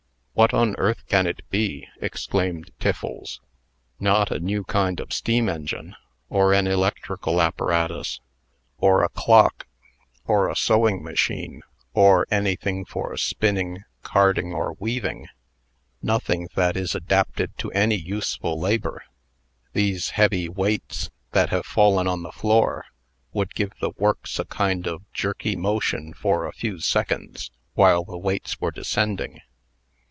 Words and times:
"What 0.33 0.53
on 0.55 0.75
earth 0.79 1.05
can 1.07 1.27
it 1.27 1.47
be?" 1.49 1.87
exclaimed 2.01 2.71
Tiffles. 2.79 3.41
"Not 3.99 4.31
a 4.31 4.39
new 4.39 4.63
kind 4.63 4.99
of 4.99 5.13
steam 5.13 5.47
engine; 5.49 5.95
or 6.29 6.51
an 6.53 6.65
electrical 6.65 7.39
apparatus; 7.41 8.21
or 8.79 9.03
a 9.03 9.09
clock; 9.09 9.67
or 10.25 10.49
a 10.49 10.55
sewing 10.55 11.03
machine; 11.03 11.61
or 11.93 12.25
anything 12.31 12.85
for 12.85 13.15
spinning, 13.17 13.83
carding, 14.03 14.51
or 14.53 14.75
weaving 14.79 15.27
nothing 16.01 16.47
that 16.55 16.75
is 16.75 16.95
adapted 16.95 17.55
to 17.59 17.71
any 17.73 17.97
useful 17.97 18.59
labor. 18.59 19.03
These 19.73 20.11
heavy 20.11 20.49
weights, 20.49 21.11
that 21.33 21.49
have 21.49 21.67
fallen 21.67 22.07
on 22.07 22.23
the 22.23 22.31
floor, 22.31 22.85
would 23.31 23.53
give 23.53 23.73
the 23.79 23.91
works 23.97 24.39
a 24.39 24.45
kind 24.45 24.87
of 24.87 25.03
jerky 25.13 25.55
motion 25.57 26.13
for 26.15 26.47
a 26.47 26.53
few 26.53 26.79
seconds, 26.79 27.51
while 27.75 28.03
the 28.05 28.17
weights 28.17 28.59
were 28.61 28.71
descending. 28.71 29.41